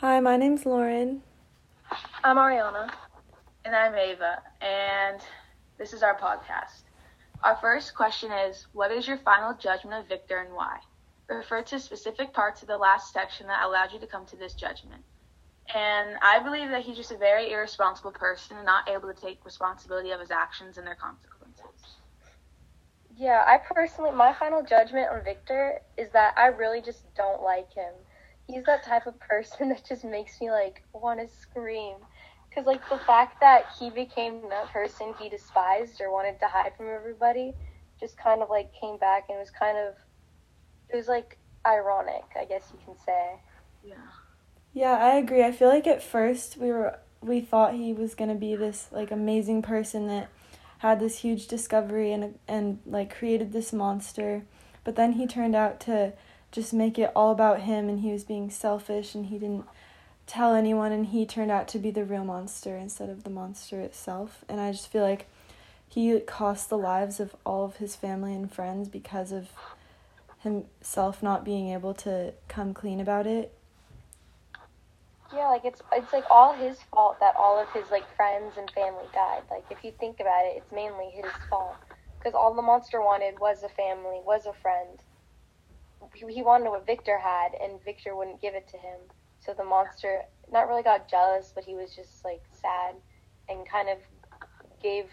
Hi, 0.00 0.20
my 0.20 0.36
name's 0.36 0.66
Lauren. 0.66 1.22
I'm 2.22 2.36
Ariana. 2.36 2.90
And 3.64 3.74
I'm 3.74 3.94
Ava, 3.94 4.42
and 4.60 5.22
this 5.78 5.94
is 5.94 6.02
our 6.02 6.14
podcast. 6.18 6.82
Our 7.42 7.56
first 7.62 7.94
question 7.94 8.30
is 8.30 8.66
What 8.74 8.92
is 8.92 9.08
your 9.08 9.16
final 9.16 9.54
judgment 9.54 10.02
of 10.02 10.06
Victor 10.06 10.36
and 10.36 10.52
why? 10.52 10.80
Refer 11.30 11.62
to 11.62 11.80
specific 11.80 12.34
parts 12.34 12.60
of 12.60 12.68
the 12.68 12.76
last 12.76 13.14
section 13.14 13.46
that 13.46 13.64
allowed 13.64 13.90
you 13.90 13.98
to 14.00 14.06
come 14.06 14.26
to 14.26 14.36
this 14.36 14.52
judgment. 14.52 15.02
And 15.74 16.18
I 16.20 16.42
believe 16.42 16.68
that 16.68 16.82
he's 16.82 16.98
just 16.98 17.10
a 17.10 17.16
very 17.16 17.50
irresponsible 17.50 18.12
person 18.12 18.58
and 18.58 18.66
not 18.66 18.90
able 18.90 19.10
to 19.10 19.18
take 19.18 19.42
responsibility 19.46 20.10
of 20.10 20.20
his 20.20 20.30
actions 20.30 20.76
and 20.76 20.86
their 20.86 20.94
consequences. 20.94 21.96
Yeah, 23.16 23.44
I 23.46 23.56
personally, 23.56 24.12
my 24.12 24.34
final 24.34 24.62
judgment 24.62 25.08
on 25.10 25.24
Victor 25.24 25.80
is 25.96 26.10
that 26.12 26.34
I 26.36 26.48
really 26.48 26.82
just 26.82 27.02
don't 27.14 27.42
like 27.42 27.72
him. 27.72 27.94
He's 28.46 28.64
that 28.64 28.84
type 28.84 29.06
of 29.06 29.18
person 29.18 29.68
that 29.70 29.84
just 29.86 30.04
makes 30.04 30.40
me 30.40 30.50
like 30.50 30.82
want 30.92 31.20
to 31.20 31.28
scream. 31.28 31.96
Cause 32.54 32.64
like 32.64 32.88
the 32.88 32.98
fact 32.98 33.40
that 33.40 33.66
he 33.78 33.90
became 33.90 34.48
that 34.48 34.72
person 34.72 35.12
he 35.20 35.28
despised 35.28 36.00
or 36.00 36.10
wanted 36.10 36.40
to 36.40 36.46
hide 36.46 36.72
from 36.76 36.88
everybody, 36.88 37.52
just 38.00 38.16
kind 38.16 38.40
of 38.40 38.48
like 38.48 38.72
came 38.80 38.96
back 38.96 39.24
and 39.28 39.38
was 39.38 39.50
kind 39.50 39.76
of, 39.76 39.94
it 40.88 40.96
was 40.96 41.06
like 41.06 41.36
ironic, 41.66 42.24
I 42.38 42.46
guess 42.46 42.72
you 42.72 42.78
can 42.82 42.96
say. 43.04 43.40
Yeah. 43.84 43.94
Yeah, 44.72 44.92
I 44.92 45.16
agree. 45.16 45.42
I 45.42 45.52
feel 45.52 45.68
like 45.68 45.86
at 45.86 46.02
first 46.02 46.56
we 46.56 46.68
were 46.68 46.98
we 47.22 47.40
thought 47.40 47.74
he 47.74 47.92
was 47.92 48.14
gonna 48.14 48.34
be 48.34 48.54
this 48.54 48.88
like 48.92 49.10
amazing 49.10 49.62
person 49.62 50.06
that 50.08 50.28
had 50.78 51.00
this 51.00 51.18
huge 51.18 51.46
discovery 51.46 52.12
and 52.12 52.38
and 52.46 52.80
like 52.84 53.14
created 53.14 53.52
this 53.52 53.72
monster, 53.72 54.44
but 54.84 54.96
then 54.96 55.12
he 55.12 55.26
turned 55.26 55.56
out 55.56 55.80
to 55.80 56.12
just 56.52 56.72
make 56.72 56.98
it 56.98 57.12
all 57.14 57.30
about 57.30 57.60
him 57.62 57.88
and 57.88 58.00
he 58.00 58.12
was 58.12 58.24
being 58.24 58.50
selfish 58.50 59.14
and 59.14 59.26
he 59.26 59.38
didn't 59.38 59.66
tell 60.26 60.54
anyone 60.54 60.92
and 60.92 61.06
he 61.06 61.24
turned 61.24 61.50
out 61.50 61.68
to 61.68 61.78
be 61.78 61.90
the 61.90 62.04
real 62.04 62.24
monster 62.24 62.76
instead 62.76 63.08
of 63.08 63.24
the 63.24 63.30
monster 63.30 63.80
itself 63.80 64.44
and 64.48 64.60
I 64.60 64.72
just 64.72 64.90
feel 64.90 65.02
like 65.02 65.26
he 65.88 66.18
cost 66.20 66.68
the 66.68 66.78
lives 66.78 67.20
of 67.20 67.36
all 67.44 67.64
of 67.64 67.76
his 67.76 67.94
family 67.94 68.34
and 68.34 68.52
friends 68.52 68.88
because 68.88 69.32
of 69.32 69.50
himself 70.40 71.22
not 71.22 71.44
being 71.44 71.68
able 71.70 71.94
to 71.94 72.32
come 72.48 72.74
clean 72.74 73.00
about 73.00 73.26
it 73.26 73.52
yeah, 75.32 75.48
like 75.48 75.64
it's 75.64 75.82
it's 75.92 76.12
like 76.12 76.24
all 76.30 76.52
his 76.52 76.78
fault 76.92 77.18
that 77.20 77.34
all 77.36 77.58
of 77.60 77.68
his 77.72 77.90
like 77.90 78.04
friends 78.16 78.54
and 78.56 78.70
family 78.70 79.04
died. 79.12 79.42
Like 79.50 79.64
if 79.70 79.82
you 79.82 79.92
think 79.98 80.20
about 80.20 80.44
it, 80.44 80.56
it's 80.56 80.72
mainly 80.72 81.10
his 81.10 81.30
fault 81.50 81.76
because 82.18 82.34
all 82.34 82.54
the 82.54 82.62
monster 82.62 83.00
wanted 83.00 83.38
was 83.40 83.62
a 83.62 83.68
family, 83.68 84.20
was 84.24 84.46
a 84.46 84.52
friend. 84.52 84.98
He 86.14 86.42
wanted 86.42 86.70
what 86.70 86.86
Victor 86.86 87.18
had, 87.18 87.52
and 87.62 87.82
Victor 87.84 88.16
wouldn't 88.16 88.40
give 88.40 88.54
it 88.54 88.68
to 88.68 88.76
him. 88.78 88.98
So 89.40 89.54
the 89.54 89.64
monster 89.64 90.22
not 90.50 90.68
really 90.68 90.82
got 90.82 91.08
jealous, 91.08 91.52
but 91.54 91.64
he 91.64 91.74
was 91.74 91.94
just 91.94 92.24
like 92.24 92.42
sad 92.52 92.94
and 93.48 93.68
kind 93.68 93.88
of 93.88 93.98
gave 94.82 95.06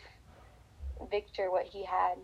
Victor 1.09 1.51
what 1.51 1.65
he 1.65 1.83
had. 1.83 2.15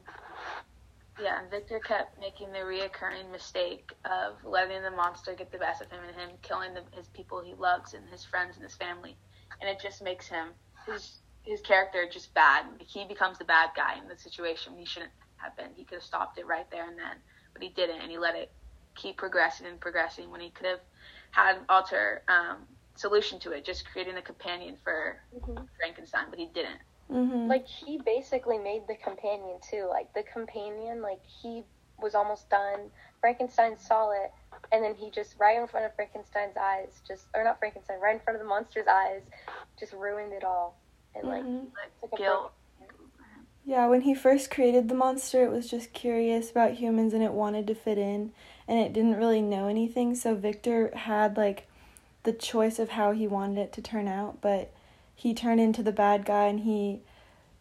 Yeah, 1.22 1.42
and 1.42 1.52
Victor 1.52 1.80
kept 1.80 2.20
making 2.20 2.52
the 2.54 2.60
reoccurring 2.60 3.30
mistake 3.32 3.92
of 4.06 4.44
letting 4.44 4.82
the 4.82 4.92
monster 4.92 5.34
get 5.34 5.52
the 5.52 5.58
best 5.58 5.82
of 5.82 5.92
him 5.92 6.00
and 6.08 6.16
him 6.16 6.38
killing 6.42 6.74
the, 6.74 6.84
his 6.96 7.08
people 7.10 7.42
he 7.42 7.54
loves 7.56 7.94
and 7.94 8.08
his 8.10 8.24
friends 8.24 8.56
and 8.56 8.64
his 8.64 8.76
family, 8.76 9.18
and 9.60 9.70
it 9.70 9.80
just 9.82 10.02
makes 10.02 10.28
him 10.28 10.50
his 10.86 11.20
his 11.44 11.62
character 11.62 12.08
just 12.10 12.34
bad. 12.34 12.66
He 12.80 13.06
becomes 13.06 13.38
the 13.38 13.46
bad 13.46 13.72
guy 13.76 13.98
in 13.98 14.08
the 14.08 14.18
situation 14.18 14.78
he 14.78 14.86
shouldn't 14.86 15.12
have 15.38 15.56
been. 15.58 15.72
He 15.76 15.84
could 15.84 15.96
have 15.96 16.04
stopped 16.04 16.38
it 16.38 16.46
right 16.48 16.70
there 16.72 16.88
and 16.88 16.98
then, 16.98 17.18
but 17.54 17.64
he 17.64 17.70
didn't, 17.70 18.02
and 18.02 18.12
he 18.12 18.18
let 18.18 18.36
it 18.36 18.52
keep 18.96 19.18
progressing 19.18 19.68
and 19.68 19.80
progressing 19.80 20.30
when 20.30 20.42
he 20.42 20.50
could 20.50 20.66
have 20.66 20.80
had 21.32 21.58
an 21.58 21.64
alter 21.70 22.22
um, 22.28 22.58
solution 22.96 23.40
to 23.40 23.52
it, 23.52 23.66
just 23.66 23.90
creating 23.90 24.18
a 24.18 24.22
companion 24.22 24.76
for 24.84 25.18
mm-hmm. 25.36 25.64
Frankenstein, 25.78 26.26
but 26.30 26.40
he 26.40 26.48
didn't. 26.48 26.80
Mm-hmm. 27.12 27.48
Like 27.48 27.66
he 27.66 27.98
basically 27.98 28.58
made 28.58 28.84
the 28.88 28.96
companion 28.96 29.58
too. 29.68 29.88
Like 29.90 30.14
the 30.14 30.24
companion, 30.32 31.02
like 31.02 31.22
he 31.26 31.64
was 32.02 32.14
almost 32.14 32.50
done. 32.50 32.92
Frankenstein 33.20 33.78
saw 33.80 34.12
it, 34.12 34.32
and 34.72 34.84
then 34.84 34.96
he 34.96 35.10
just 35.10 35.36
right 35.40 35.60
in 35.60 35.68
front 35.68 35.86
of 35.86 35.96
Frankenstein's 35.96 36.56
eyes, 36.58 37.02
just 37.08 37.26
or 37.34 37.44
not 37.44 37.58
Frankenstein, 37.60 38.00
right 38.00 38.16
in 38.16 38.22
front 38.22 38.38
of 38.38 38.44
the 38.44 38.48
monster's 38.48 38.88
eyes, 38.88 39.22
just 39.80 39.94
ruined 39.94 40.34
it 40.34 40.44
all. 40.44 40.78
And 41.16 41.28
like, 41.28 41.44
mm-hmm. 41.44 41.66
like 42.04 42.18
guilt. 42.18 42.54
Yeah, 43.70 43.86
when 43.86 44.02
he 44.02 44.16
first 44.16 44.50
created 44.50 44.90
the 44.90 44.96
monster, 44.96 45.44
it 45.44 45.52
was 45.52 45.70
just 45.70 45.94
curious 45.94 46.50
about 46.50 46.80
humans 46.80 47.14
and 47.14 47.22
it 47.22 47.34
wanted 47.34 47.68
to 47.68 47.76
fit 47.76 48.00
in 48.00 48.32
and 48.68 48.80
it 48.80 48.94
didn't 48.94 49.18
really 49.18 49.44
know 49.44 49.68
anything. 49.68 50.16
So 50.16 50.34
Victor 50.34 50.90
had 50.96 51.38
like 51.38 51.68
the 52.24 52.34
choice 52.34 52.80
of 52.80 52.90
how 52.90 53.12
he 53.12 53.28
wanted 53.28 53.60
it 53.60 53.72
to 53.74 53.82
turn 53.84 54.08
out, 54.08 54.42
but 54.42 54.74
he 55.16 55.36
turned 55.36 55.62
into 55.62 55.84
the 55.84 55.92
bad 55.92 56.26
guy 56.26 56.46
and 56.46 56.62
he 56.62 57.02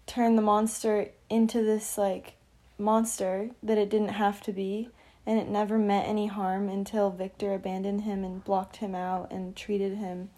turned 0.06 0.38
the 0.38 0.42
monster 0.42 1.10
into 1.28 1.62
this 1.62 1.98
like 1.98 2.36
monster 2.78 3.50
that 3.62 3.76
it 3.76 3.90
didn't 3.90 4.08
have 4.08 4.40
to 4.44 4.52
be 4.54 4.88
and 5.26 5.38
it 5.38 5.50
never 5.50 5.76
meant 5.76 6.08
any 6.08 6.28
harm 6.28 6.70
until 6.70 7.10
Victor 7.10 7.52
abandoned 7.52 8.04
him 8.04 8.24
and 8.24 8.42
blocked 8.42 8.76
him 8.76 8.94
out 8.94 9.30
and 9.30 9.54
treated 9.54 9.98
him 9.98 10.30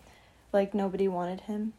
like 0.52 0.74
nobody 0.74 1.06
wanted 1.06 1.42
him. 1.42 1.74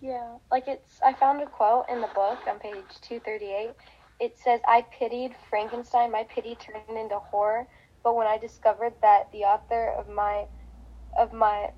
Yeah, 0.00 0.38
like 0.50 0.68
it's 0.68 1.00
I 1.04 1.12
found 1.14 1.42
a 1.42 1.46
quote 1.46 1.86
in 1.88 2.00
the 2.00 2.08
book 2.08 2.38
on 2.46 2.58
page 2.58 3.00
238. 3.02 3.74
It 4.20 4.38
says 4.38 4.60
I 4.66 4.82
pitied 4.98 5.36
Frankenstein, 5.50 6.12
my 6.12 6.24
pity 6.24 6.56
turned 6.56 6.88
into 6.98 7.18
horror, 7.18 7.66
but 8.02 8.14
when 8.16 8.26
I 8.26 8.38
discovered 8.38 8.94
that 9.02 9.30
the 9.32 9.44
author 9.44 9.88
of 9.90 10.08
my 10.08 10.46
of 11.18 11.32
my 11.32 11.70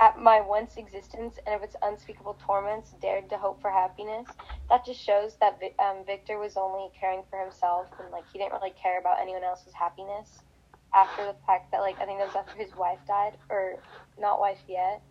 at 0.00 0.18
my 0.18 0.40
once 0.40 0.76
existence 0.76 1.38
and 1.46 1.54
of 1.54 1.62
its 1.62 1.76
unspeakable 1.82 2.36
torments 2.44 2.92
dared 3.00 3.28
to 3.30 3.38
hope 3.38 3.60
for 3.60 3.70
happiness. 3.70 4.28
That 4.70 4.84
just 4.84 5.00
shows 5.00 5.36
that 5.40 5.60
um, 5.78 6.04
Victor 6.06 6.38
was 6.38 6.56
only 6.56 6.90
caring 6.98 7.22
for 7.30 7.40
himself 7.40 7.86
and 8.00 8.10
like 8.10 8.24
he 8.32 8.38
didn't 8.38 8.52
really 8.54 8.72
care 8.80 8.98
about 9.00 9.20
anyone 9.20 9.44
else's 9.44 9.74
happiness. 9.74 10.40
After 10.94 11.24
the 11.24 11.36
fact 11.46 11.70
that 11.72 11.80
like 11.80 12.00
I 12.00 12.06
think 12.06 12.18
that 12.18 12.26
was 12.26 12.36
after 12.36 12.58
his 12.58 12.74
wife 12.76 13.00
died 13.06 13.38
or 13.50 13.76
not 14.18 14.40
wife 14.40 14.62
yet. 14.68 15.02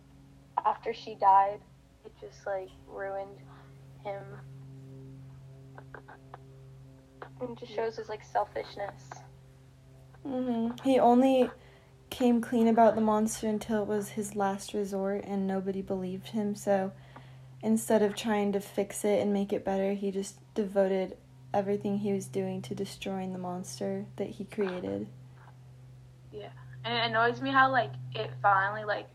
After 0.64 0.92
she 0.92 1.14
died, 1.16 1.60
it 2.04 2.12
just 2.20 2.46
like 2.46 2.68
ruined 2.86 3.38
him. 4.04 4.22
And 7.40 7.58
just 7.58 7.72
shows 7.72 7.96
his 7.96 8.08
like 8.08 8.22
selfishness. 8.24 9.10
Mhm. 10.24 10.80
He 10.82 10.98
only 10.98 11.50
came 12.10 12.40
clean 12.40 12.68
about 12.68 12.94
the 12.94 13.00
monster 13.00 13.48
until 13.48 13.82
it 13.82 13.88
was 13.88 14.10
his 14.10 14.36
last 14.36 14.74
resort 14.74 15.24
and 15.24 15.46
nobody 15.46 15.82
believed 15.82 16.28
him. 16.28 16.54
So 16.54 16.92
instead 17.62 18.02
of 18.02 18.14
trying 18.14 18.52
to 18.52 18.60
fix 18.60 19.04
it 19.04 19.20
and 19.20 19.32
make 19.32 19.52
it 19.52 19.64
better, 19.64 19.94
he 19.94 20.10
just 20.10 20.36
devoted 20.54 21.16
everything 21.54 21.98
he 21.98 22.12
was 22.12 22.26
doing 22.26 22.62
to 22.62 22.74
destroying 22.74 23.32
the 23.32 23.38
monster 23.38 24.06
that 24.16 24.28
he 24.28 24.44
created. 24.44 25.06
Yeah. 26.30 26.50
And 26.84 26.94
it 26.94 27.04
annoys 27.10 27.40
me 27.40 27.50
how 27.50 27.70
like 27.70 27.92
it 28.14 28.30
finally 28.40 28.84
like 28.84 29.08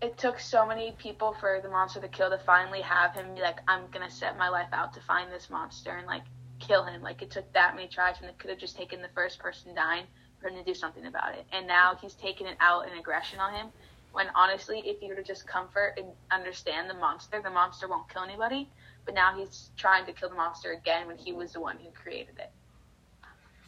it 0.00 0.16
took 0.16 0.38
so 0.38 0.66
many 0.66 0.92
people 0.92 1.34
for 1.40 1.60
the 1.62 1.68
monster 1.68 2.00
to 2.00 2.08
kill 2.08 2.30
to 2.30 2.38
finally 2.38 2.80
have 2.82 3.14
him 3.14 3.34
be 3.34 3.40
like, 3.40 3.58
I'm 3.66 3.90
gonna 3.90 4.10
set 4.10 4.38
my 4.38 4.48
life 4.48 4.68
out 4.72 4.92
to 4.94 5.00
find 5.00 5.30
this 5.32 5.50
monster 5.50 5.96
and 5.96 6.06
like 6.06 6.22
kill 6.60 6.84
him. 6.84 7.02
Like 7.02 7.22
it 7.22 7.30
took 7.30 7.52
that 7.52 7.74
many 7.74 7.88
tries 7.88 8.20
and 8.20 8.28
it 8.28 8.38
could 8.38 8.50
have 8.50 8.58
just 8.58 8.76
taken 8.76 9.02
the 9.02 9.08
first 9.14 9.38
person 9.40 9.74
dying 9.74 10.04
for 10.40 10.48
him 10.48 10.56
to 10.56 10.64
do 10.64 10.74
something 10.74 11.06
about 11.06 11.34
it. 11.34 11.46
And 11.52 11.66
now 11.66 11.96
he's 12.00 12.14
taking 12.14 12.46
it 12.46 12.56
out 12.60 12.86
in 12.88 12.96
aggression 12.96 13.40
on 13.40 13.54
him. 13.54 13.68
When 14.12 14.28
honestly, 14.34 14.80
if 14.84 15.02
you 15.02 15.08
were 15.08 15.16
to 15.16 15.22
just 15.22 15.46
comfort 15.46 15.94
and 15.98 16.06
understand 16.30 16.88
the 16.88 16.94
monster, 16.94 17.42
the 17.42 17.50
monster 17.50 17.88
won't 17.88 18.08
kill 18.08 18.22
anybody. 18.22 18.68
But 19.04 19.14
now 19.14 19.36
he's 19.36 19.70
trying 19.76 20.06
to 20.06 20.12
kill 20.12 20.28
the 20.28 20.34
monster 20.36 20.72
again 20.72 21.06
when 21.06 21.16
he 21.16 21.32
was 21.32 21.52
the 21.52 21.60
one 21.60 21.76
who 21.78 21.90
created 21.90 22.38
it. 22.38 22.50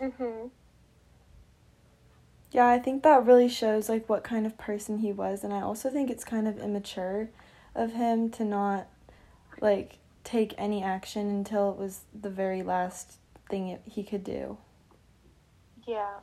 Mhm. 0.00 0.50
Yeah, 2.52 2.66
I 2.66 2.78
think 2.78 3.02
that 3.04 3.24
really 3.24 3.48
shows 3.48 3.88
like 3.88 4.08
what 4.08 4.24
kind 4.24 4.44
of 4.44 4.58
person 4.58 4.98
he 4.98 5.12
was, 5.12 5.44
and 5.44 5.52
I 5.52 5.60
also 5.60 5.88
think 5.88 6.10
it's 6.10 6.24
kind 6.24 6.48
of 6.48 6.58
immature 6.58 7.28
of 7.74 7.92
him 7.92 8.30
to 8.30 8.44
not 8.44 8.88
like 9.60 9.98
take 10.24 10.54
any 10.58 10.82
action 10.82 11.28
until 11.28 11.70
it 11.70 11.78
was 11.78 12.00
the 12.18 12.30
very 12.30 12.62
last 12.62 13.18
thing 13.48 13.68
it, 13.68 13.82
he 13.84 14.02
could 14.02 14.24
do. 14.24 14.58
Yeah. 15.86 16.18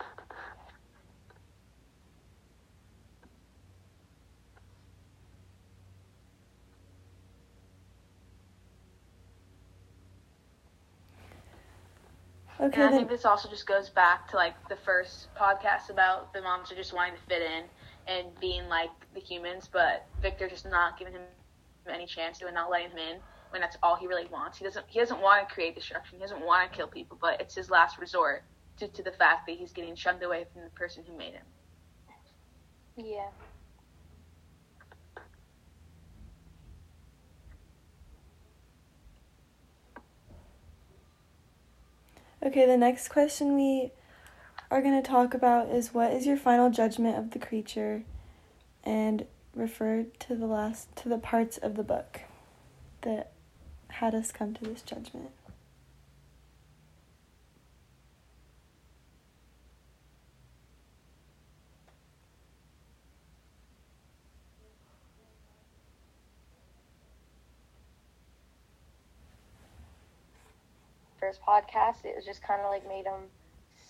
Okay. 12.59 12.81
And 12.81 12.93
I 12.93 12.97
think 12.97 13.09
this 13.09 13.25
also 13.25 13.49
just 13.49 13.67
goes 13.67 13.89
back 13.89 14.27
to 14.31 14.35
like 14.35 14.55
the 14.67 14.75
first 14.75 15.27
podcast 15.39 15.89
about 15.89 16.33
the 16.33 16.41
monster 16.41 16.75
just 16.75 16.93
wanting 16.93 17.13
to 17.13 17.21
fit 17.27 17.41
in 17.41 17.63
and 18.07 18.27
being 18.39 18.67
like 18.67 18.89
the 19.13 19.19
humans, 19.19 19.69
but 19.71 20.07
Victor 20.21 20.47
just 20.49 20.65
not 20.65 20.97
giving 20.97 21.13
him 21.13 21.21
any 21.87 22.05
chance 22.05 22.39
to 22.39 22.45
and 22.45 22.55
not 22.55 22.69
letting 22.71 22.89
him 22.91 22.97
in 22.97 23.17
when 23.51 23.61
that's 23.61 23.77
all 23.83 23.95
he 23.95 24.07
really 24.07 24.25
wants. 24.31 24.57
He 24.57 24.65
doesn't 24.65 24.85
he 24.87 24.99
doesn't 24.99 25.21
want 25.21 25.47
to 25.47 25.53
create 25.53 25.75
destruction. 25.75 26.17
He 26.17 26.21
doesn't 26.21 26.43
want 26.43 26.71
to 26.71 26.75
kill 26.75 26.87
people, 26.87 27.17
but 27.21 27.39
it's 27.39 27.55
his 27.55 27.69
last 27.69 27.99
resort 27.99 28.43
due 28.77 28.87
to 28.87 29.03
the 29.03 29.11
fact 29.11 29.47
that 29.47 29.57
he's 29.57 29.71
getting 29.71 29.95
shunned 29.95 30.23
away 30.23 30.45
from 30.51 30.63
the 30.63 30.69
person 30.71 31.03
who 31.07 31.17
made 31.17 31.33
him. 31.33 31.45
Yeah. 32.97 33.29
Okay, 42.47 42.65
the 42.65 42.77
next 42.77 43.09
question 43.09 43.55
we 43.55 43.91
are 44.71 44.81
going 44.81 44.95
to 44.95 45.05
talk 45.05 45.33
about 45.33 45.67
is 45.67 45.93
what 45.93 46.13
is 46.13 46.25
your 46.25 46.37
final 46.37 46.69
judgment 46.69 47.17
of 47.17 47.31
the 47.31 47.39
creature 47.39 48.03
and 48.85 49.25
refer 49.53 50.05
to 50.19 50.33
the 50.33 50.45
last 50.45 50.95
to 50.95 51.09
the 51.09 51.17
parts 51.17 51.57
of 51.57 51.75
the 51.75 51.83
book 51.83 52.21
that 53.01 53.33
had 53.89 54.15
us 54.15 54.31
come 54.31 54.53
to 54.53 54.63
this 54.63 54.81
judgment. 54.81 55.31
First 71.27 71.41
podcast, 71.43 72.05
it 72.05 72.15
was 72.15 72.25
just 72.25 72.41
kind 72.41 72.61
of 72.61 72.71
like 72.71 72.87
made 72.87 73.05
him 73.05 73.27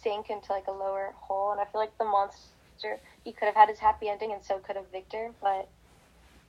sink 0.02 0.32
into 0.32 0.52
like 0.52 0.66
a 0.68 0.72
lower 0.72 1.14
hole, 1.22 1.52
and 1.52 1.62
I 1.62 1.66
feel 1.66 1.80
like 1.80 1.96
the 2.00 2.06
monster 2.06 2.98
he 3.24 3.32
could 3.32 3.46
have 3.46 3.56
had 3.56 3.70
his 3.70 3.78
happy 3.78 4.10
ending, 4.10 4.32
and 4.34 4.44
so 4.44 4.58
could 4.58 4.76
have 4.76 4.90
Victor, 4.92 5.32
but 5.42 5.70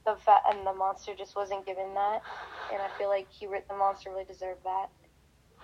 the 0.06 0.16
fa- 0.16 0.40
and 0.48 0.66
the 0.66 0.72
monster 0.72 1.14
just 1.14 1.36
wasn't 1.36 1.66
given 1.66 1.92
that, 1.94 2.22
and 2.72 2.80
I 2.80 2.88
feel 2.96 3.08
like 3.08 3.26
he 3.30 3.46
the 3.46 3.76
monster 3.76 4.10
really 4.10 4.24
deserved 4.24 4.64
that. 4.64 4.88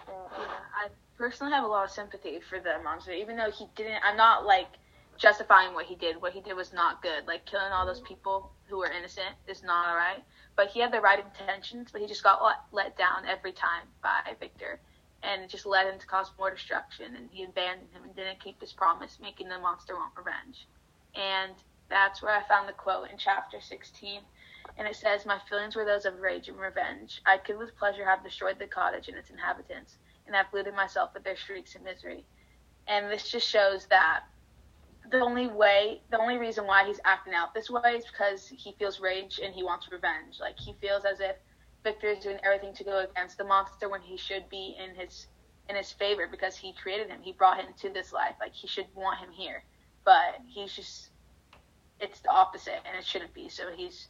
Yeah, 0.09 0.61
I 0.77 0.89
personally 1.17 1.53
have 1.55 1.65
a 1.65 1.69
lot 1.69 1.85
of 1.85 1.91
sympathy 1.91 2.41
for 2.41 2.61
the 2.61 2.83
monster, 2.85 3.13
even 3.13 3.37
though 3.37 3.51
he 3.51 3.67
didn't. 3.77 4.01
I'm 4.05 4.19
not 4.19 4.45
like 4.45 4.69
justifying 5.17 5.73
what 5.73 5.87
he 5.87 5.95
did. 5.95 6.21
What 6.21 6.35
he 6.35 6.41
did 6.41 6.55
was 6.55 6.75
not 6.75 7.03
good. 7.03 7.27
Like 7.27 7.47
killing 7.47 7.73
all 7.73 7.87
those 7.87 8.03
people 8.03 8.51
who 8.69 8.79
were 8.79 8.91
innocent 8.93 9.35
is 9.49 9.63
not 9.63 9.89
alright. 9.89 10.23
But 10.57 10.69
he 10.69 10.81
had 10.81 10.93
the 10.93 11.01
right 11.01 11.25
intentions, 11.25 11.91
but 11.93 12.03
he 12.03 12.07
just 12.07 12.23
got 12.23 12.41
let 12.73 12.97
down 12.99 13.25
every 13.27 13.53
time 13.53 13.89
by 14.03 14.35
Victor, 14.39 14.81
and 15.25 15.43
it 15.43 15.51
just 15.51 15.67
led 15.67 15.87
him 15.87 15.99
to 15.99 16.07
cause 16.07 16.31
more 16.39 16.51
destruction. 16.51 17.17
And 17.17 17.29
he 17.31 17.45
abandoned 17.45 17.91
him 17.93 18.05
and 18.05 18.15
didn't 18.15 18.41
keep 18.41 18.61
his 18.61 18.73
promise, 18.73 19.19
making 19.21 19.49
the 19.49 19.59
monster 19.59 19.95
want 19.95 20.13
revenge. 20.17 20.67
And 21.15 21.53
that's 21.89 22.23
where 22.23 22.35
I 22.35 22.43
found 22.47 22.69
the 22.69 22.73
quote 22.73 23.11
in 23.11 23.19
chapter 23.19 23.61
16 23.61 24.21
and 24.77 24.89
it 24.89 24.97
says, 24.97 25.27
My 25.27 25.39
feelings 25.49 25.77
were 25.77 25.85
those 25.85 26.05
of 26.05 26.21
rage 26.21 26.49
and 26.49 26.59
revenge. 26.59 27.21
I 27.27 27.39
could 27.39 27.59
with 27.59 27.77
pleasure 27.77 28.05
have 28.05 28.25
destroyed 28.25 28.59
the 28.59 28.67
cottage 28.67 29.09
and 29.09 29.17
its 29.17 29.31
inhabitants, 29.31 29.97
and 30.27 30.35
have 30.35 30.51
polluted 30.51 30.75
myself 30.75 31.11
with 31.15 31.25
their 31.25 31.37
shrieks 31.37 31.75
and 31.75 31.85
misery. 31.85 32.25
And 32.89 33.11
this 33.11 33.31
just 33.31 33.49
shows 33.49 33.87
that 33.87 34.25
the 35.11 35.21
only 35.21 35.47
way, 35.47 36.01
the 36.11 36.19
only 36.19 36.39
reason 36.39 36.67
why 36.67 36.87
he's 36.87 37.01
acting 37.05 37.35
out 37.35 37.55
this 37.55 37.71
way 37.71 37.97
is 37.97 38.05
because 38.07 38.49
he 38.49 38.75
feels 38.79 39.01
rage 39.01 39.39
and 39.43 39.55
he 39.55 39.63
wants 39.63 39.91
revenge. 39.93 40.41
Like 40.41 40.59
he 40.59 40.75
feels 40.81 41.05
as 41.05 41.21
if 41.21 41.37
Victor 41.85 42.09
is 42.09 42.25
doing 42.25 42.39
everything 42.43 42.75
to 42.75 42.85
go 42.85 43.01
against 43.01 43.39
the 43.39 43.45
monster 43.45 43.89
when 43.89 44.01
he 44.01 44.17
should 44.17 44.49
be 44.49 44.77
in 44.83 44.95
his 44.95 45.27
in 45.69 45.77
his 45.77 45.93
favor 45.93 46.27
because 46.31 46.57
he 46.57 46.73
created 46.73 47.09
him. 47.09 47.21
He 47.23 47.33
brought 47.33 47.59
him 47.59 47.73
to 47.81 47.91
this 47.91 48.13
life. 48.13 48.35
Like 48.41 48.55
he 48.55 48.67
should 48.67 48.87
want 48.95 49.21
him 49.21 49.31
here, 49.31 49.63
but 50.05 50.41
he's 50.47 50.73
just 50.73 51.11
it's 52.01 52.21
the 52.21 52.31
opposite, 52.31 52.81
and 52.87 52.99
it 52.99 53.05
shouldn't 53.05 53.35
be. 53.35 53.49
So 53.49 53.71
he's 53.75 54.09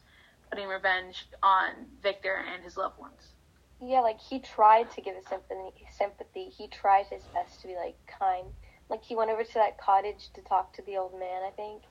putting 0.49 0.67
revenge 0.67 1.27
on 1.43 1.71
Victor 2.01 2.43
and 2.53 2.63
his 2.63 2.77
loved 2.77 2.99
ones. 2.99 3.33
Yeah, 3.81 3.99
like 3.99 4.19
he 4.19 4.39
tried 4.39 4.89
to 4.91 5.01
give 5.01 5.15
a 5.15 5.27
sympathy. 5.27 5.85
Sympathy. 5.91 6.45
He 6.45 6.67
tried 6.67 7.07
his 7.07 7.23
best 7.33 7.61
to 7.61 7.67
be 7.67 7.75
like 7.75 7.97
kind. 8.07 8.47
Like 8.89 9.03
he 9.03 9.15
went 9.15 9.31
over 9.31 9.43
to 9.43 9.53
that 9.55 9.77
cottage 9.77 10.29
to 10.33 10.41
talk 10.41 10.73
to 10.73 10.81
the 10.83 10.97
old 10.97 11.19
man, 11.19 11.43
I 11.45 11.51
think, 11.55 11.83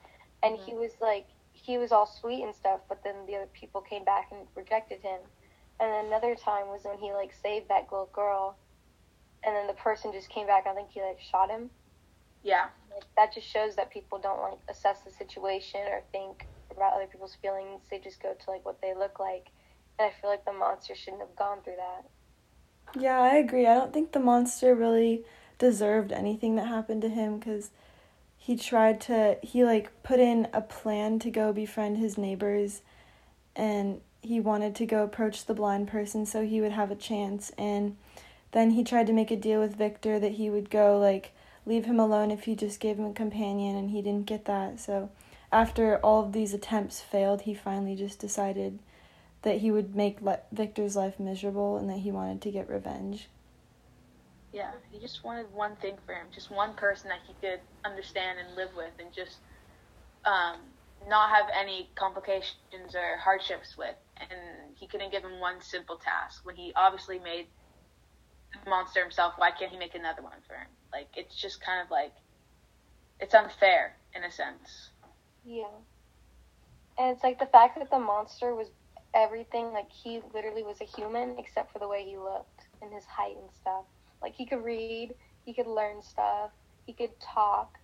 and 0.42 0.56
mm-hmm. 0.56 0.64
he 0.64 0.74
was 0.74 0.92
like, 1.00 1.26
he 1.52 1.78
was 1.78 1.92
all 1.92 2.06
sweet 2.06 2.42
and 2.42 2.54
stuff. 2.54 2.80
But 2.88 3.02
then 3.04 3.14
the 3.26 3.36
other 3.36 3.48
people 3.52 3.80
came 3.80 4.04
back 4.04 4.28
and 4.30 4.46
rejected 4.54 5.00
him. 5.00 5.20
And 5.84 5.92
then 5.92 6.06
another 6.06 6.34
time 6.34 6.68
was 6.68 6.84
when 6.84 6.96
he 6.96 7.12
like 7.12 7.34
saved 7.42 7.68
that 7.68 7.88
little 7.92 8.08
girl, 8.14 8.56
and 9.44 9.54
then 9.54 9.66
the 9.66 9.74
person 9.74 10.12
just 10.12 10.30
came 10.30 10.46
back. 10.46 10.66
I 10.66 10.74
think 10.74 10.88
he 10.90 11.02
like 11.02 11.20
shot 11.20 11.50
him. 11.50 11.68
Yeah. 12.42 12.68
Like, 12.90 13.04
that 13.16 13.34
just 13.34 13.46
shows 13.46 13.76
that 13.76 13.90
people 13.90 14.18
don't 14.18 14.40
like 14.40 14.58
assess 14.70 15.00
the 15.04 15.10
situation 15.10 15.80
or 15.80 16.00
think 16.10 16.46
about 16.70 16.94
other 16.94 17.06
people's 17.06 17.36
feelings. 17.42 17.82
They 17.90 17.98
just 17.98 18.22
go 18.22 18.32
to 18.32 18.50
like 18.50 18.64
what 18.64 18.80
they 18.80 18.94
look 18.94 19.20
like, 19.20 19.48
and 19.98 20.10
I 20.10 20.20
feel 20.20 20.30
like 20.30 20.46
the 20.46 20.54
monster 20.54 20.94
shouldn't 20.94 21.20
have 21.20 21.36
gone 21.36 21.58
through 21.62 21.76
that. 21.76 22.98
Yeah, 22.98 23.20
I 23.20 23.34
agree. 23.34 23.66
I 23.66 23.74
don't 23.74 23.92
think 23.92 24.12
the 24.12 24.20
monster 24.20 24.74
really 24.74 25.24
deserved 25.58 26.12
anything 26.12 26.56
that 26.56 26.66
happened 26.66 27.02
to 27.02 27.10
him 27.10 27.38
because 27.38 27.72
he 28.38 28.56
tried 28.56 29.02
to 29.02 29.36
he 29.42 29.66
like 29.66 30.02
put 30.02 30.18
in 30.18 30.48
a 30.54 30.62
plan 30.62 31.18
to 31.18 31.30
go 31.30 31.52
befriend 31.52 31.98
his 31.98 32.16
neighbors 32.16 32.80
and 33.54 34.00
he 34.24 34.40
wanted 34.40 34.74
to 34.74 34.86
go 34.86 35.02
approach 35.02 35.44
the 35.44 35.54
blind 35.54 35.88
person 35.88 36.26
so 36.26 36.44
he 36.44 36.60
would 36.60 36.72
have 36.72 36.90
a 36.90 36.96
chance 36.96 37.50
and 37.58 37.96
then 38.52 38.70
he 38.70 38.84
tried 38.84 39.06
to 39.06 39.12
make 39.12 39.30
a 39.30 39.36
deal 39.36 39.60
with 39.60 39.76
Victor 39.76 40.18
that 40.18 40.32
he 40.32 40.48
would 40.48 40.70
go 40.70 40.98
like 40.98 41.32
leave 41.66 41.84
him 41.86 41.98
alone 41.98 42.30
if 42.30 42.44
he 42.44 42.54
just 42.54 42.80
gave 42.80 42.98
him 42.98 43.06
a 43.06 43.12
companion 43.12 43.76
and 43.76 43.90
he 43.90 44.02
didn't 44.02 44.26
get 44.26 44.44
that 44.44 44.78
so 44.78 45.10
after 45.54 45.98
all 45.98 46.24
of 46.24 46.32
these 46.32 46.52
attempts 46.52 47.00
failed, 47.00 47.42
he 47.42 47.54
finally 47.54 47.94
just 47.94 48.18
decided 48.18 48.80
that 49.42 49.58
he 49.58 49.70
would 49.70 49.94
make 49.94 50.20
Le- 50.20 50.40
Victor's 50.50 50.96
life 50.96 51.20
miserable 51.20 51.76
and 51.76 51.88
that 51.88 51.98
he 51.98 52.10
wanted 52.10 52.42
to 52.42 52.50
get 52.50 52.68
revenge. 52.68 53.28
Yeah, 54.52 54.72
he 54.90 54.98
just 54.98 55.22
wanted 55.22 55.52
one 55.52 55.76
thing 55.76 55.94
for 56.04 56.12
him, 56.12 56.26
just 56.34 56.50
one 56.50 56.74
person 56.74 57.08
that 57.08 57.20
he 57.24 57.34
could 57.40 57.60
understand 57.84 58.40
and 58.44 58.56
live 58.56 58.70
with, 58.76 58.90
and 58.98 59.12
just 59.12 59.36
um, 60.24 60.56
not 61.08 61.30
have 61.30 61.46
any 61.56 61.88
complications 61.94 62.96
or 62.96 63.16
hardships 63.18 63.78
with. 63.78 63.94
And 64.20 64.76
he 64.76 64.86
couldn't 64.86 65.10
give 65.12 65.22
him 65.22 65.40
one 65.40 65.60
simple 65.60 65.96
task 65.96 66.44
when 66.44 66.56
he 66.56 66.72
obviously 66.76 67.18
made 67.18 67.46
the 68.62 68.70
monster 68.70 69.02
himself. 69.02 69.34
Why 69.36 69.50
can't 69.50 69.70
he 69.70 69.78
make 69.78 69.94
another 69.94 70.22
one 70.22 70.38
for 70.46 70.54
him? 70.54 70.68
Like 70.92 71.08
it's 71.16 71.34
just 71.34 71.60
kind 71.60 71.82
of 71.84 71.90
like 71.90 72.12
it's 73.20 73.34
unfair 73.34 73.96
in 74.14 74.24
a 74.24 74.30
sense. 74.30 74.90
Yeah. 75.44 75.64
And 76.98 77.10
it's 77.10 77.24
like 77.24 77.38
the 77.38 77.46
fact 77.46 77.78
that 77.78 77.90
the 77.90 77.98
monster 77.98 78.54
was 78.54 78.68
everything, 79.14 79.72
like 79.72 79.90
he 79.90 80.20
literally 80.32 80.62
was 80.62 80.80
a 80.80 80.84
human 80.84 81.36
except 81.38 81.72
for 81.72 81.78
the 81.78 81.88
way 81.88 82.04
he 82.04 82.16
looked 82.16 82.62
and 82.82 82.92
his 82.92 83.04
height 83.04 83.36
and 83.36 83.50
stuff. 83.60 83.84
Like 84.22 84.34
he 84.34 84.46
could 84.46 84.64
read, 84.64 85.14
he 85.44 85.52
could 85.52 85.66
learn 85.66 86.02
stuff, 86.02 86.50
he 86.86 86.92
could 86.92 87.18
talk. 87.20 87.78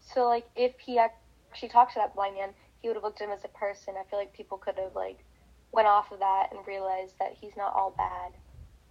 So 0.00 0.26
like 0.26 0.46
if 0.56 0.78
he 0.78 0.98
actually 0.98 1.68
talked 1.68 1.94
to 1.94 2.00
that 2.00 2.14
blind 2.14 2.36
man, 2.36 2.50
he 2.80 2.88
would 2.88 2.96
have 2.96 3.04
looked 3.04 3.20
at 3.20 3.28
him 3.28 3.34
as 3.34 3.44
a 3.44 3.48
person. 3.48 3.94
I 3.98 4.08
feel 4.10 4.18
like 4.18 4.32
people 4.32 4.58
could 4.58 4.76
have 4.76 4.94
like 4.94 5.24
went 5.72 5.88
off 5.88 6.12
of 6.12 6.20
that 6.20 6.48
and 6.52 6.66
realized 6.66 7.18
that 7.18 7.36
he's 7.40 7.56
not 7.56 7.74
all 7.74 7.94
bad. 7.96 8.32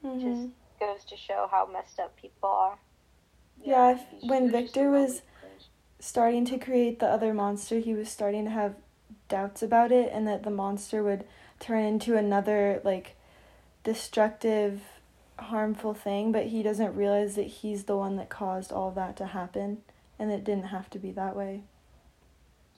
Mm-hmm. 0.03 0.21
Just 0.21 0.49
goes 0.79 1.05
to 1.05 1.15
show 1.15 1.47
how 1.49 1.69
messed 1.71 1.99
up 1.99 2.15
people 2.17 2.49
are. 2.49 2.79
Yeah, 3.63 3.97
yeah 3.97 4.29
when 4.29 4.51
Victor 4.51 4.89
was 4.89 5.21
starting 5.99 6.45
to 6.45 6.57
create 6.57 6.99
the 6.99 7.05
other 7.05 7.33
monster, 7.33 7.79
he 7.79 7.93
was 7.93 8.09
starting 8.09 8.45
to 8.45 8.51
have 8.51 8.75
doubts 9.29 9.61
about 9.61 9.91
it 9.91 10.11
and 10.11 10.27
that 10.27 10.43
the 10.43 10.49
monster 10.49 11.03
would 11.03 11.23
turn 11.59 11.83
into 11.83 12.17
another 12.17 12.81
like 12.83 13.15
destructive 13.83 14.81
harmful 15.37 15.93
thing, 15.93 16.31
but 16.31 16.47
he 16.47 16.63
doesn't 16.63 16.95
realize 16.95 17.35
that 17.35 17.47
he's 17.47 17.83
the 17.83 17.97
one 17.97 18.15
that 18.17 18.29
caused 18.29 18.71
all 18.71 18.91
that 18.91 19.15
to 19.17 19.27
happen 19.27 19.77
and 20.19 20.31
it 20.31 20.43
didn't 20.43 20.65
have 20.65 20.89
to 20.89 20.99
be 20.99 21.11
that 21.11 21.35
way. 21.35 21.63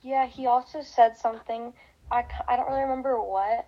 Yeah, 0.02 0.26
he 0.26 0.46
also 0.46 0.82
said 0.82 1.16
something 1.16 1.72
I, 2.10 2.24
I 2.46 2.56
don't 2.56 2.68
really 2.68 2.82
remember 2.82 3.20
what, 3.20 3.66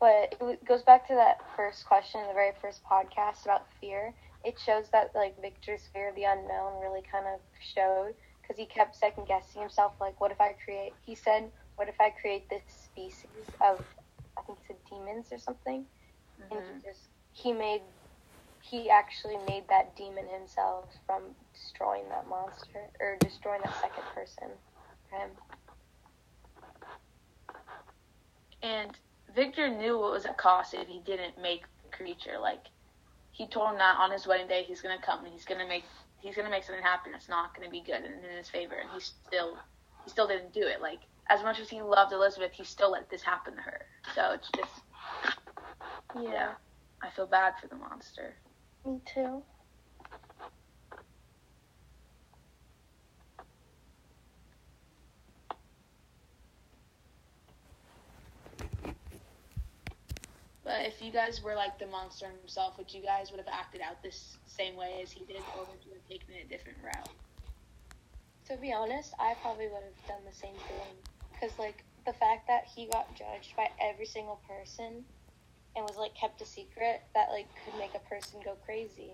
but 0.00 0.34
it 0.40 0.64
goes 0.64 0.82
back 0.82 1.06
to 1.08 1.14
that 1.14 1.38
first 1.56 1.86
question 1.86 2.20
in 2.20 2.28
the 2.28 2.32
very 2.32 2.52
first 2.60 2.82
podcast 2.84 3.44
about 3.44 3.66
fear. 3.80 4.14
It 4.44 4.58
shows 4.64 4.88
that 4.90 5.12
like 5.14 5.40
Victor's 5.40 5.82
fear 5.92 6.10
of 6.10 6.14
the 6.14 6.24
unknown 6.24 6.80
really 6.80 7.02
kind 7.10 7.26
of 7.26 7.40
showed 7.74 8.14
because 8.40 8.56
he 8.56 8.66
kept 8.66 8.96
second 8.96 9.26
guessing 9.26 9.60
himself. 9.60 9.92
Like, 10.00 10.20
what 10.20 10.30
if 10.30 10.40
I 10.40 10.54
create? 10.64 10.94
He 11.04 11.14
said, 11.14 11.50
"What 11.76 11.88
if 11.88 12.00
I 12.00 12.10
create 12.10 12.48
this 12.48 12.62
species 12.68 13.26
of, 13.60 13.84
I 14.36 14.42
think 14.42 14.58
it's 14.60 14.78
a 14.78 14.90
demons 14.94 15.26
or 15.32 15.38
something?" 15.38 15.84
Mm-hmm. 16.40 16.56
And 16.56 16.66
he 16.66 16.72
mm-hmm. 16.72 16.88
just 16.88 17.08
he 17.32 17.52
made 17.52 17.82
he 18.62 18.90
actually 18.90 19.38
made 19.48 19.64
that 19.68 19.96
demon 19.96 20.26
himself 20.28 20.86
from 21.06 21.22
destroying 21.54 22.08
that 22.10 22.28
monster 22.28 22.88
or 23.00 23.16
destroying 23.20 23.60
that 23.64 23.74
second 23.80 24.02
person 24.14 24.48
for 25.08 25.16
him. 25.16 25.30
And 28.62 28.98
Victor 29.34 29.68
knew 29.68 29.98
what 29.98 30.12
was 30.12 30.26
at 30.26 30.38
cost 30.38 30.74
if 30.74 30.88
he 30.88 31.00
didn't 31.00 31.40
make 31.40 31.62
the 31.82 31.96
creature. 31.96 32.38
Like 32.40 32.64
he 33.32 33.46
told 33.46 33.72
him 33.72 33.78
that 33.78 33.96
on 33.98 34.10
his 34.10 34.26
wedding 34.26 34.48
day 34.48 34.64
he's 34.66 34.80
gonna 34.80 35.00
come 35.04 35.24
and 35.24 35.32
he's 35.32 35.44
gonna 35.44 35.66
make 35.68 35.84
he's 36.20 36.36
gonna 36.36 36.50
make 36.50 36.64
something 36.64 36.82
happen 36.82 37.12
that's 37.12 37.28
not 37.28 37.54
gonna 37.54 37.70
be 37.70 37.80
good 37.80 38.02
and 38.02 38.24
in 38.24 38.36
his 38.36 38.48
favor, 38.48 38.74
and 38.74 38.90
he 38.90 39.00
still 39.00 39.56
he 40.04 40.10
still 40.10 40.26
didn't 40.26 40.52
do 40.52 40.62
it. 40.62 40.80
Like 40.80 41.00
as 41.30 41.42
much 41.42 41.60
as 41.60 41.68
he 41.68 41.82
loved 41.82 42.12
Elizabeth, 42.12 42.52
he 42.52 42.64
still 42.64 42.92
let 42.92 43.10
this 43.10 43.22
happen 43.22 43.54
to 43.56 43.62
her. 43.62 43.80
So 44.14 44.32
it's 44.32 44.50
just 44.56 44.72
yeah, 46.16 46.22
yeah 46.32 46.50
I 47.02 47.10
feel 47.10 47.26
bad 47.26 47.54
for 47.60 47.68
the 47.68 47.76
monster. 47.76 48.36
Me 48.86 49.00
too. 49.06 49.42
If 60.80 61.02
you 61.02 61.12
guys 61.12 61.42
were 61.42 61.54
like 61.54 61.78
the 61.78 61.86
monster 61.86 62.26
himself, 62.40 62.78
would 62.78 62.92
you 62.92 63.02
guys 63.02 63.30
would 63.30 63.40
have 63.40 63.52
acted 63.52 63.80
out 63.80 64.02
this 64.02 64.38
same 64.46 64.76
way 64.76 65.00
as 65.02 65.12
he 65.12 65.24
did, 65.24 65.42
or 65.56 65.64
would 65.66 65.84
you 65.84 65.92
have 65.94 66.06
taken 66.08 66.34
a 66.34 66.48
different 66.48 66.78
route? 66.82 67.10
To 68.46 68.56
be 68.56 68.72
honest, 68.72 69.14
I 69.18 69.34
probably 69.42 69.68
would 69.68 69.82
have 69.84 70.06
done 70.06 70.24
the 70.24 70.32
same 70.32 70.56
thing. 70.56 70.96
Because, 71.32 71.58
like, 71.58 71.84
the 72.06 72.12
fact 72.12 72.48
that 72.48 72.64
he 72.74 72.86
got 72.86 73.14
judged 73.14 73.54
by 73.56 73.68
every 73.80 74.06
single 74.06 74.40
person 74.48 75.04
and 75.76 75.84
was, 75.84 75.96
like, 75.96 76.14
kept 76.14 76.40
a 76.40 76.46
secret, 76.46 77.02
that, 77.14 77.28
like, 77.30 77.46
could 77.64 77.74
make 77.74 77.94
a 77.94 78.08
person 78.08 78.40
go 78.44 78.56
crazy. 78.64 79.12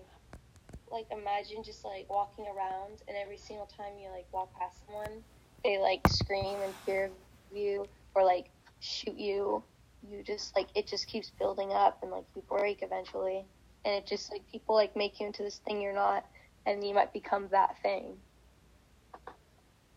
Like, 0.89 1.07
imagine 1.11 1.63
just, 1.63 1.83
like, 1.83 2.09
walking 2.09 2.47
around 2.47 3.01
and 3.07 3.17
every 3.17 3.37
single 3.37 3.67
time 3.67 3.97
you, 4.01 4.09
like, 4.09 4.25
walk 4.31 4.57
past 4.57 4.85
someone, 4.85 5.23
they, 5.63 5.77
like, 5.77 6.07
scream 6.07 6.61
in 6.61 6.73
fear 6.85 7.05
of 7.05 7.11
you 7.51 7.87
or, 8.15 8.23
like, 8.23 8.49
shoot 8.79 9.17
you. 9.17 9.63
You 10.09 10.23
just, 10.23 10.55
like, 10.55 10.67
it 10.75 10.87
just 10.87 11.07
keeps 11.07 11.29
building 11.29 11.71
up 11.71 11.99
and, 12.01 12.11
like, 12.11 12.25
you 12.35 12.43
break 12.47 12.81
eventually. 12.81 13.45
And 13.83 13.93
it 13.93 14.05
just, 14.05 14.31
like, 14.31 14.41
people, 14.51 14.75
like, 14.75 14.95
make 14.95 15.19
you 15.19 15.27
into 15.27 15.43
this 15.43 15.59
thing 15.65 15.81
you're 15.81 15.93
not, 15.93 16.25
and 16.65 16.85
you 16.85 16.93
might 16.93 17.13
become 17.13 17.47
that 17.51 17.81
thing. 17.81 18.17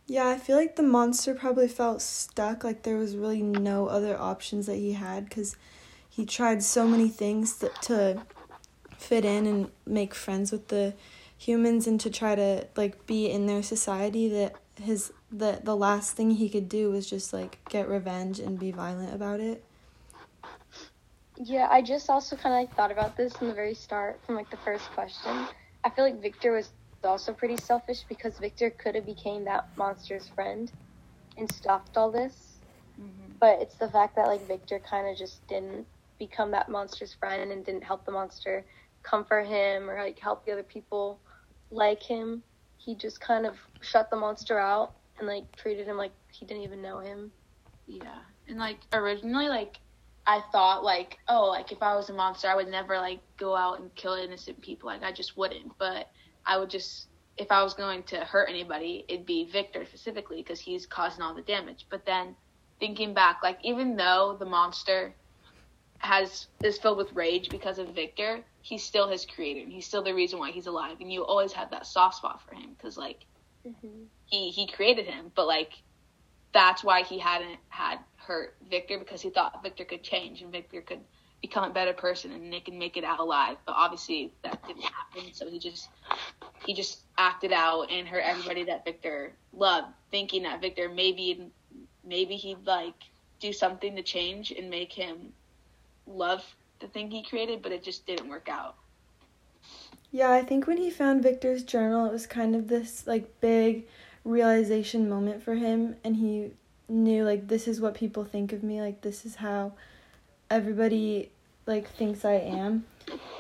Yeah, 0.07 0.29
I 0.29 0.39
feel 0.39 0.57
like 0.57 0.77
the 0.77 0.83
monster 0.83 1.35
probably 1.35 1.69
felt 1.69 2.01
stuck, 2.01 2.65
like 2.65 2.83
there 2.83 2.97
was 2.97 3.15
really 3.15 3.43
no 3.43 3.89
other 3.89 4.19
options 4.19 4.65
that 4.65 4.77
he 4.77 4.95
had 4.95 5.29
because 5.29 5.55
he 6.09 6.25
tried 6.25 6.63
so 6.63 6.89
many 6.89 7.11
things 7.11 7.59
that, 7.59 7.83
to 7.83 8.23
fit 8.97 9.27
in 9.27 9.47
and 9.47 9.71
make 9.87 10.15
friends 10.15 10.51
with 10.51 10.69
the 10.69 10.95
humans 11.37 11.87
and 11.87 12.01
to 12.01 12.11
try 12.11 12.35
to 12.35 12.67
like 12.75 13.07
be 13.07 13.31
in 13.31 13.47
their 13.47 13.63
society 13.63 14.29
that 14.29 14.57
his 14.83 15.13
the 15.31 15.61
the 15.63 15.77
last 15.77 16.17
thing 16.17 16.33
he 16.33 16.49
could 16.49 16.69
do 16.69 16.91
was 16.91 17.09
just 17.09 17.33
like 17.33 17.59
get 17.69 17.89
revenge 17.89 18.41
and 18.41 18.59
be 18.59 18.71
violent 18.71 19.15
about 19.15 19.41
it. 19.41 19.63
Yeah, 21.41 21.69
I 21.71 21.83
just 21.83 22.11
also 22.11 22.35
kind 22.35 22.55
of 22.55 22.61
like 22.61 22.77
thought 22.77 22.91
about 22.91 23.17
this 23.17 23.33
from 23.37 23.49
the 23.49 23.55
very 23.55 23.75
start, 23.75 24.19
from 24.27 24.35
like 24.35 24.51
the 24.51 24.57
first 24.59 24.91
question. 24.91 25.47
I 25.85 25.91
feel 25.91 26.05
like 26.05 26.21
Victor 26.21 26.53
was 26.53 26.71
also 27.05 27.33
pretty 27.33 27.57
selfish 27.57 28.05
because 28.09 28.39
Victor 28.39 28.71
could 28.71 28.97
have 28.97 29.07
became 29.07 29.45
that 29.45 29.69
monster's 29.77 30.29
friend 30.29 30.71
and 31.37 31.51
stopped 31.53 31.97
all 31.97 32.11
this. 32.11 32.59
Mm-hmm. 33.01 33.35
But 33.39 33.61
it's 33.63 33.77
the 33.77 33.89
fact 33.89 34.17
that 34.17 34.27
like 34.27 34.47
Victor 34.49 34.81
kind 34.81 35.09
of 35.09 35.17
just 35.17 35.47
didn't 35.47 35.87
become 36.19 36.51
that 36.51 36.69
monster's 36.69 37.15
friend 37.15 37.53
and 37.53 37.65
didn't 37.65 37.85
help 37.85 38.05
the 38.05 38.11
monster 38.11 38.65
comfort 39.05 39.47
him 39.47 39.89
or 39.89 39.97
like 39.99 40.19
help 40.19 40.45
the 40.45 40.51
other 40.51 40.65
people 40.65 41.21
like 41.71 42.03
him. 42.03 42.43
He 42.79 42.97
just 42.97 43.21
kind 43.21 43.47
of 43.47 43.55
shut 43.81 44.11
the 44.11 44.17
monster 44.17 44.59
out 44.59 44.93
and 45.19 45.29
like 45.29 45.45
treated 45.57 45.87
him 45.87 45.97
like 45.97 46.13
he 46.33 46.45
didn't 46.47 46.65
even 46.65 46.83
know 46.83 46.99
him. 46.99 47.31
Yeah. 47.87 48.19
And 48.49 48.59
like 48.59 48.79
originally 48.93 49.49
like 49.49 49.79
I 50.29 50.43
thought 50.53 50.85
like, 50.85 51.19
oh, 51.27 51.47
like 51.47 51.73
if 51.73 51.83
I 51.83 51.97
was 51.97 52.11
a 52.11 52.13
monster 52.13 52.49
I 52.49 52.55
would 52.55 52.69
never 52.69 52.99
like 52.99 53.21
go 53.39 53.57
out 53.57 53.81
and 53.81 53.93
kill 53.95 54.13
innocent 54.13 54.61
people. 54.61 54.89
Like 54.89 55.03
I 55.03 55.11
just 55.11 55.39
wouldn't. 55.39 55.77
But 55.79 56.11
I 56.45 56.59
would 56.59 56.69
just 56.69 57.07
if 57.39 57.51
I 57.51 57.63
was 57.63 57.73
going 57.73 58.03
to 58.05 58.17
hurt 58.19 58.51
anybody, 58.51 59.07
it'd 59.09 59.25
be 59.25 59.45
Victor 59.45 59.87
specifically 59.87 60.43
because 60.43 60.61
he's 60.61 60.85
causing 60.85 61.23
all 61.23 61.35
the 61.35 61.43
damage. 61.43 61.87
But 61.89 62.05
then 62.05 62.37
thinking 62.79 63.15
back, 63.15 63.39
like 63.43 63.59
even 63.63 63.97
though 63.97 64.37
the 64.39 64.45
monster 64.45 65.15
has 66.01 66.49
is 66.63 66.79
filled 66.79 66.99
with 66.99 67.13
rage 67.15 67.49
because 67.49 67.79
of 67.79 67.95
Victor, 67.95 68.45
he's 68.61 68.83
still 68.83 69.09
his 69.09 69.25
creator 69.25 69.61
and 69.61 69.73
he's 69.73 69.87
still 69.87 70.03
the 70.03 70.15
reason 70.15 70.39
why 70.39 70.51
he's 70.51 70.67
alive. 70.67 70.99
And 71.01 71.11
you 71.11 71.25
always 71.25 71.55
have 71.55 71.71
that 71.71 71.87
soft 71.87 72.17
spot 72.17 72.43
for 72.47 72.55
him 72.55 72.75
because 72.77 72.99
like 72.99 73.25
mm-hmm. 73.67 74.03
he 74.27 74.51
he 74.51 74.67
created 74.67 75.07
him, 75.07 75.33
but 75.35 75.47
like 75.47 75.73
that's 76.53 76.85
why 76.85 77.03
he 77.03 77.19
hadn't 77.19 77.59
had 77.71 77.99
hurt 78.29 78.55
Victor 78.71 78.99
because 78.99 79.23
he 79.23 79.31
thought 79.31 79.63
Victor 79.63 79.85
could 79.85 80.03
change 80.03 80.43
and 80.43 80.53
Victor 80.53 80.83
could 80.83 81.01
become 81.41 81.65
a 81.65 81.73
better 81.73 81.95
person 81.95 82.31
and 82.33 82.53
they 82.53 82.61
can 82.61 82.79
make 82.79 82.99
it 82.99 83.05
out 83.05 83.21
alive. 83.21 83.57
But 83.65 83.75
obviously 83.77 84.33
that 84.43 84.65
didn't 84.67 84.83
happen. 84.83 85.33
So 85.33 85.49
he 85.49 85.59
just 85.59 85.89
he 86.67 86.75
just 86.75 87.01
acted 87.17 87.53
out 87.53 87.91
and 87.91 88.07
hurt 88.07 88.23
everybody 88.25 88.65
that 88.65 88.85
Victor 88.85 89.33
loved, 89.55 89.89
thinking 90.11 90.43
that 90.43 90.61
Victor 90.61 90.91
maybe 90.91 91.51
maybe 92.05 92.37
he'd 92.37 92.67
like 92.67 92.95
do 93.41 93.53
something 93.53 93.97
to 93.97 94.03
change 94.03 94.51
and 94.53 94.69
make 94.69 94.93
him 94.93 95.33
love 96.07 96.45
the 96.81 96.87
thing 96.89 97.11
he 97.11 97.23
created, 97.23 97.63
but 97.63 97.73
it 97.73 97.83
just 97.83 98.07
didn't 98.07 98.29
work 98.29 98.49
out. 98.51 98.77
Yeah, 100.11 100.31
I 100.31 100.43
think 100.43 100.67
when 100.67 100.77
he 100.77 100.91
found 100.91 101.23
Victor's 101.23 101.63
journal, 101.63 102.07
it 102.07 102.13
was 102.13 102.27
kind 102.27 102.55
of 102.55 102.69
this 102.69 103.07
like 103.07 103.41
big 103.41 103.87
realization 104.25 105.09
moment 105.09 105.43
for 105.43 105.55
him 105.55 105.97
and 106.05 106.17
he 106.17 106.51
knew 106.89 107.25
like 107.25 107.49
this 107.49 107.69
is 107.69 107.81
what 107.81 107.95
people 107.95 108.25
think 108.25 108.53
of 108.53 108.63
me, 108.63 108.81
like 108.81 109.03
this 109.03 109.27
is 109.27 109.37
how 109.37 109.73
everybody 110.51 111.31
like 111.67 111.89
thinks 111.91 112.25
I 112.25 112.35
am. 112.35 112.87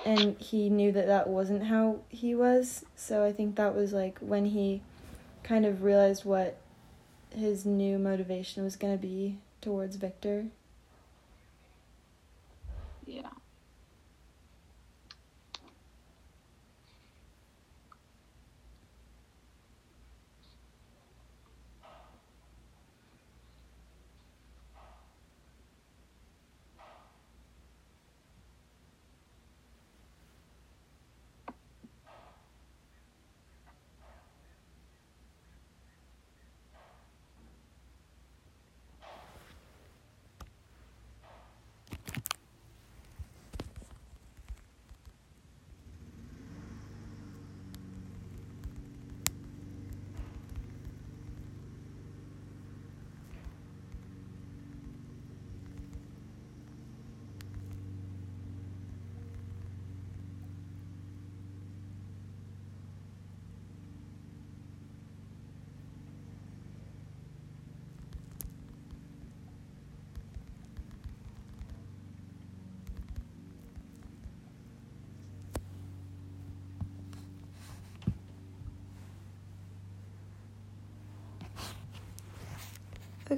And 0.04 0.36
he 0.38 0.70
knew 0.70 0.92
that 0.92 1.06
that 1.06 1.28
wasn't 1.28 1.64
how 1.64 2.00
he 2.08 2.34
was. 2.34 2.84
So 2.96 3.24
I 3.24 3.32
think 3.32 3.56
that 3.56 3.74
was 3.74 3.92
like 3.92 4.18
when 4.20 4.46
he 4.46 4.82
kind 5.42 5.66
of 5.66 5.82
realized 5.82 6.24
what 6.24 6.58
his 7.34 7.66
new 7.66 7.98
motivation 7.98 8.64
was 8.64 8.76
going 8.76 8.94
to 8.94 9.00
be 9.00 9.38
towards 9.60 9.96
Victor. 9.96 10.46
Yeah 13.06 13.37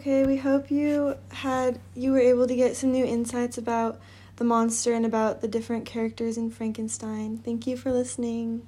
Okay, 0.00 0.25
we 0.25 0.38
hope 0.38 0.71
you 0.71 1.16
had 1.28 1.78
you 1.95 2.12
were 2.12 2.21
able 2.21 2.47
to 2.47 2.57
get 2.57 2.75
some 2.75 2.90
new 2.90 3.04
insights 3.04 3.59
about 3.59 4.00
the 4.37 4.45
monster 4.45 4.95
and 4.95 5.04
about 5.04 5.42
the 5.42 5.47
different 5.47 5.85
characters 5.85 6.38
in 6.38 6.50
Frankenstein. 6.50 7.37
Thank 7.37 7.66
you 7.66 7.76
for 7.76 7.92
listening. 7.92 8.66